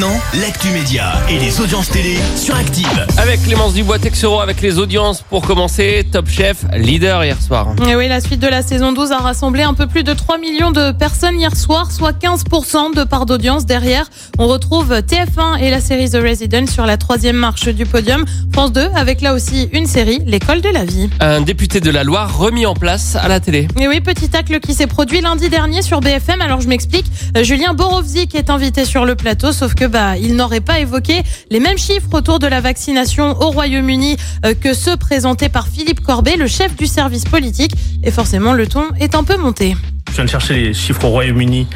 Maintenant, 0.00 0.18
l'actu 0.40 0.68
média 0.70 1.12
et 1.28 1.38
les 1.38 1.60
audiences 1.60 1.90
télé 1.90 2.16
sur 2.34 2.54
Active. 2.54 3.06
Avec 3.18 3.42
Clémence 3.42 3.74
Dubois 3.74 3.98
Texero, 3.98 4.40
avec 4.40 4.62
les 4.62 4.78
audiences 4.78 5.20
pour 5.20 5.42
commencer, 5.42 6.06
Top 6.10 6.26
Chef, 6.26 6.64
leader 6.74 7.22
hier 7.22 7.36
soir. 7.38 7.74
Et 7.86 7.94
oui, 7.94 8.08
la 8.08 8.22
suite 8.22 8.40
de 8.40 8.46
la 8.46 8.62
saison 8.62 8.92
12 8.92 9.12
a 9.12 9.18
rassemblé 9.18 9.62
un 9.62 9.74
peu 9.74 9.86
plus 9.86 10.02
de 10.02 10.14
3 10.14 10.38
millions 10.38 10.70
de 10.70 10.92
personnes 10.92 11.38
hier 11.38 11.54
soir, 11.54 11.92
soit 11.92 12.12
15% 12.18 12.96
de 12.96 13.04
part 13.04 13.26
d'audience. 13.26 13.66
Derrière, 13.66 14.06
on 14.38 14.46
retrouve 14.46 14.90
TF1 14.90 15.58
et 15.60 15.68
la 15.68 15.82
série 15.82 16.08
The 16.08 16.14
Resident 16.22 16.66
sur 16.66 16.86
la 16.86 16.96
troisième 16.96 17.36
marche 17.36 17.68
du 17.68 17.84
podium. 17.84 18.24
France 18.54 18.72
2 18.72 18.88
avec 18.96 19.20
là 19.20 19.34
aussi 19.34 19.68
une 19.72 19.84
série, 19.86 20.22
L'école 20.24 20.62
de 20.62 20.70
la 20.70 20.86
vie. 20.86 21.10
Un 21.20 21.42
député 21.42 21.80
de 21.80 21.90
la 21.90 22.04
Loire 22.04 22.38
remis 22.38 22.64
en 22.64 22.74
place 22.74 23.16
à 23.16 23.28
la 23.28 23.38
télé. 23.38 23.68
Et 23.78 23.86
oui, 23.86 24.00
petit 24.00 24.30
tacle 24.30 24.60
qui 24.60 24.72
s'est 24.72 24.86
produit 24.86 25.20
lundi 25.20 25.50
dernier 25.50 25.82
sur 25.82 26.00
BFM. 26.00 26.40
Alors 26.40 26.62
je 26.62 26.68
m'explique, 26.68 27.04
Euh, 27.36 27.44
Julien 27.44 27.74
Borowski 27.74 28.28
est 28.34 28.48
invité 28.48 28.86
sur 28.86 29.04
le 29.04 29.14
plateau, 29.14 29.52
sauf 29.52 29.74
que 29.74 29.89
bah 29.90 30.16
il 30.16 30.36
n'aurait 30.36 30.60
pas 30.60 30.80
évoqué 30.80 31.22
les 31.50 31.60
mêmes 31.60 31.78
chiffres 31.78 32.08
autour 32.12 32.38
de 32.38 32.46
la 32.46 32.60
vaccination 32.60 33.38
au 33.40 33.50
Royaume-Uni 33.50 34.16
euh, 34.46 34.54
que 34.54 34.72
ceux 34.72 34.96
présentés 34.96 35.48
par 35.48 35.68
Philippe 35.68 36.00
Corbet, 36.00 36.36
le 36.36 36.46
chef 36.46 36.76
du 36.76 36.86
service 36.86 37.24
politique. 37.24 37.72
Et 38.02 38.10
forcément, 38.10 38.52
le 38.52 38.66
ton 38.66 38.84
est 38.98 39.14
un 39.14 39.24
peu 39.24 39.36
monté. 39.36 39.76
Je 40.10 40.16
viens 40.16 40.24
de 40.24 40.30
chercher 40.30 40.54
les 40.54 40.74
chiffres 40.74 41.04
au 41.04 41.10
Royaume-Uni, 41.10 41.68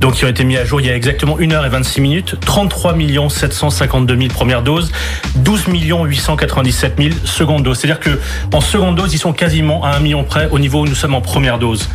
donc 0.00 0.14
qui 0.14 0.24
ont 0.24 0.28
été 0.28 0.42
mis 0.42 0.56
à 0.56 0.64
jour 0.64 0.80
il 0.80 0.88
y 0.88 0.90
a 0.90 0.96
exactement 0.96 1.36
1 1.38 1.52
heure 1.52 1.64
et 1.64 1.68
26 1.68 2.00
minutes. 2.00 2.36
33 2.40 2.96
752 3.28 4.16
000 4.16 4.28
premières 4.28 4.62
doses, 4.62 4.90
12 5.36 5.66
897 5.68 6.94
000 6.98 7.10
secondes 7.24 7.62
doses. 7.62 7.78
C'est-à-dire 7.78 8.00
que 8.00 8.18
en 8.52 8.60
seconde 8.60 8.96
dose, 8.96 9.14
ils 9.14 9.18
sont 9.18 9.32
quasiment 9.32 9.84
à 9.84 9.90
1 9.90 10.00
million 10.00 10.24
près 10.24 10.48
au 10.50 10.58
niveau 10.58 10.80
où 10.80 10.86
nous 10.86 10.94
sommes 10.94 11.14
en 11.14 11.20
première 11.20 11.58
dose. 11.58 11.88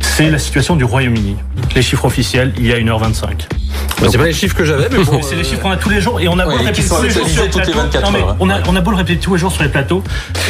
C'est 0.00 0.30
la 0.30 0.38
situation 0.38 0.76
du 0.76 0.84
Royaume-Uni. 0.84 1.36
Les 1.74 1.82
chiffres 1.82 2.06
officiels, 2.06 2.52
il 2.56 2.66
y 2.66 2.72
a 2.72 2.78
1h25. 2.78 3.57
Bah, 4.00 4.06
c'est 4.10 4.18
pas 4.18 4.24
les 4.26 4.32
chiffres 4.32 4.54
que 4.56 4.64
j'avais, 4.64 4.88
mais 4.90 4.98
bon. 5.04 5.20
C'est 5.22 5.34
les 5.34 5.44
chiffres 5.44 5.60
qu'on 5.60 5.70
a 5.70 5.76
tous 5.76 5.88
les 5.90 6.00
jours 6.00 6.20
et 6.20 6.28
on 6.28 6.38
a 6.38 6.44
beau 6.44 6.50
Ouais, 6.52 6.58
le 6.58 6.64
répéter 6.66 6.88
tous 6.88 7.02
les 7.02 7.10
jours 7.10 7.28
sur 7.28 7.42
les 7.42 7.48
plateaux. 7.50 7.72
24 7.72 8.04
Non, 8.04 8.10
mais 8.12 8.18
heures, 8.20 8.36
on 8.40 8.50
a, 8.50 8.60
on 8.68 8.76
a 8.76 8.80
beau 8.80 8.90
le 8.92 8.96
répéter 8.96 9.18
tous 9.20 9.34
les 9.34 9.40
jours 9.40 9.52
sur 9.52 9.62
les 9.62 9.68
plateaux. 9.68 10.02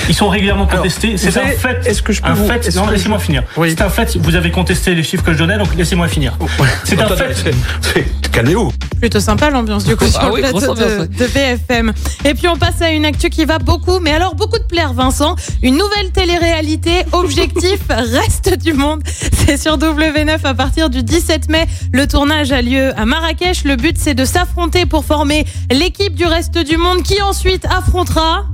Ils 0.09 0.15
sont 0.15 0.29
régulièrement 0.29 0.67
contestés. 0.67 1.17
C'est 1.17 1.37
un 1.37 1.47
fait. 1.47 1.87
est-ce 1.87 2.03
que 2.03 2.13
je 2.13 2.21
peux 2.23 2.29
un 2.29 2.35
vous- 2.35 2.47
fait. 2.49 2.75
Non, 2.75 2.89
laissez-moi 2.89 3.19
finir. 3.19 3.43
Oui. 3.57 3.71
C'est 3.71 3.83
un 3.83 3.89
fait. 3.89 4.17
Vous 4.21 4.35
avez 4.35 4.51
contesté 4.51 4.95
les 4.95 5.03
chiffres 5.03 5.25
que 5.25 5.33
je 5.33 5.39
donnais, 5.39 5.59
donc 5.59 5.69
laissez-moi 5.77 6.09
finir. 6.09 6.37
C'est 6.85 7.01
un 7.01 7.09
fait. 7.09 7.35
c'est- 7.35 8.05
Calmez-vous. 8.33 8.73
Plutôt 9.01 9.21
sympa 9.21 9.51
l'ambiance 9.51 9.85
du 9.85 9.97
coup 9.97 10.05
Ah 10.15 10.21
sur 10.21 10.33
oui, 10.33 10.43
le 10.43 10.51
plateau 10.51 10.75
de, 10.75 11.07
de 11.07 11.27
BFM. 11.27 11.93
Et 12.25 12.35
puis 12.35 12.47
on 12.47 12.57
passe 12.57 12.81
à 12.83 12.91
une 12.91 13.05
actu 13.07 13.31
qui 13.31 13.45
va 13.45 13.59
beaucoup, 13.59 13.99
mais 14.01 14.13
alors 14.13 14.35
beaucoup 14.35 14.59
de 14.59 14.65
plaire 14.65 14.93
Vincent. 14.93 15.35
Une 15.63 15.77
nouvelle 15.77 16.11
télé-réalité, 16.13 17.03
Objectif 17.13 17.79
Reste 17.89 18.57
du 18.63 18.75
Monde. 18.75 19.03
C'est 19.49 19.57
sur 19.63 19.79
W9 19.79 20.45
à 20.45 20.53
partir 20.53 20.91
du 20.91 21.03
17 21.03 21.49
mai. 21.49 21.67
Le 21.91 22.07
tournage 22.07 22.53
a 22.53 22.61
lieu 22.61 22.93
à 22.99 23.07
Marrakech. 23.07 23.65
Le 23.65 23.77
but 23.77 23.97
c'est 23.97 24.13
de 24.13 24.27
s'affronter 24.27 24.85
pour 24.85 25.07
former 25.07 25.47
l'équipe 25.71 26.15
du 26.15 26.27
Reste 26.27 26.59
du 26.59 26.77
Monde 26.77 27.03
qui 27.03 27.23
ensuite 27.23 27.65
affrontera... 27.65 28.45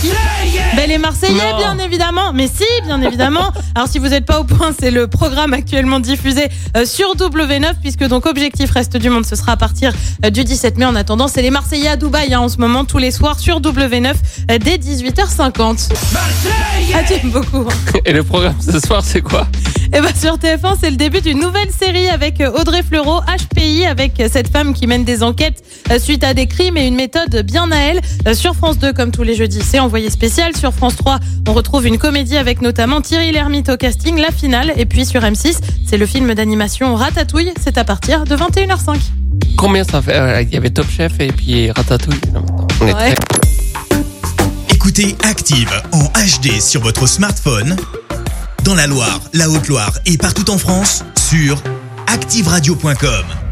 Qui 0.00 0.10
ben, 0.76 0.88
Les 0.88 0.98
Marseillais, 0.98 1.32
Non. 1.52 1.56
bien 1.58 1.78
évidemment. 1.78 2.32
Mais 2.34 2.46
si, 2.48 2.64
bien 2.84 3.00
évidemment. 3.00 3.50
Alors, 3.74 3.88
si 3.88 3.98
vous 3.98 4.08
n'êtes 4.08 4.26
pas 4.26 4.38
au 4.40 4.44
point, 4.44 4.72
c'est 4.78 4.90
le 4.90 5.06
programme 5.08 5.52
actuellement 5.54 6.00
diffusé 6.00 6.48
euh, 6.76 6.84
sur 6.84 7.16
W9, 7.16 7.72
puisque 7.80 8.04
donc 8.04 8.26
Objectif 8.26 8.70
Reste 8.70 8.96
du 8.98 9.08
Monde, 9.10 9.24
ce 9.26 9.36
sera 9.36 9.52
à 9.52 9.56
partir 9.56 9.92
euh, 10.24 10.30
du 10.30 10.44
17 10.44 10.76
mai. 10.78 10.84
En 10.84 10.94
attendant, 10.94 11.28
c'est 11.28 11.42
les 11.42 11.50
Marseillais 11.50 11.88
à 11.88 11.96
Dubaï 11.96 12.34
hein, 12.34 12.40
en 12.40 12.48
ce 12.48 12.58
moment, 12.58 12.84
tous 12.84 12.98
les 12.98 13.10
soirs 13.10 13.38
sur 13.40 13.60
W9 13.60 14.12
euh, 14.50 14.58
dès 14.58 14.76
18h50. 14.76 15.90
Ah, 16.94 16.98
tu 17.06 17.14
aimes 17.14 17.30
beaucoup. 17.30 17.66
hein. 17.68 17.98
Et 18.04 18.12
le 18.12 18.22
programme 18.22 18.54
ce 18.60 18.78
soir, 18.78 19.02
c'est 19.04 19.22
quoi? 19.22 19.46
Et 19.92 20.00
ben 20.00 20.12
sur 20.18 20.36
TF1, 20.36 20.76
c'est 20.80 20.90
le 20.90 20.96
début 20.96 21.20
d'une 21.20 21.38
nouvelle 21.40 21.70
série 21.70 22.08
avec 22.08 22.42
Audrey 22.58 22.82
Fleurot, 22.82 23.20
HPI, 23.20 23.53
avec 23.94 24.20
cette 24.32 24.48
femme 24.48 24.74
qui 24.74 24.86
mène 24.88 25.04
des 25.04 25.22
enquêtes 25.22 25.62
euh, 25.92 25.98
suite 26.00 26.24
à 26.24 26.34
des 26.34 26.46
crimes 26.48 26.76
et 26.76 26.86
une 26.86 26.96
méthode 26.96 27.42
bien 27.44 27.70
à 27.70 27.76
elle. 27.76 28.00
Euh, 28.26 28.34
Sur 28.34 28.54
France 28.56 28.78
2, 28.78 28.92
comme 28.92 29.12
tous 29.12 29.22
les 29.22 29.36
jeudis, 29.36 29.60
c'est 29.62 29.78
envoyé 29.78 30.10
spécial. 30.10 30.56
Sur 30.56 30.72
France 30.74 30.96
3, 30.96 31.20
on 31.48 31.52
retrouve 31.52 31.86
une 31.86 31.98
comédie 31.98 32.36
avec 32.36 32.60
notamment 32.60 33.00
Thierry 33.00 33.30
Lhermitte 33.30 33.68
au 33.68 33.76
casting, 33.76 34.18
la 34.18 34.32
finale. 34.32 34.72
Et 34.76 34.84
puis 34.86 35.06
sur 35.06 35.20
M6, 35.22 35.58
c'est 35.86 35.96
le 35.96 36.06
film 36.06 36.34
d'animation 36.34 36.96
Ratatouille. 36.96 37.52
C'est 37.62 37.78
à 37.78 37.84
partir 37.84 38.24
de 38.24 38.34
21h05. 38.36 38.96
Combien 39.56 39.84
ça 39.84 40.02
fait 40.02 40.16
Euh, 40.16 40.42
Il 40.42 40.52
y 40.52 40.56
avait 40.56 40.70
Top 40.70 40.86
Chef 40.90 41.12
et 41.20 41.28
puis 41.28 41.70
Ratatouille. 41.70 42.20
On 42.80 42.86
est 42.88 42.94
Ouais. 42.94 43.14
très- 43.14 44.74
Écoutez 44.74 45.16
Active 45.22 45.70
en 45.92 46.04
HD 46.04 46.60
sur 46.60 46.82
votre 46.82 47.06
smartphone, 47.06 47.76
dans 48.64 48.74
la 48.74 48.86
Loire, 48.86 49.20
la 49.32 49.48
Haute-Loire 49.48 49.92
et 50.06 50.18
partout 50.18 50.50
en 50.50 50.58
France, 50.58 51.04
sur 51.16 51.62
activeradio.com. 52.06 53.43